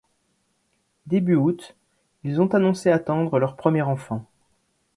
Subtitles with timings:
[1.05, 1.75] Début aout,
[2.23, 4.25] ils ont annoncé attendre leur premier enfant.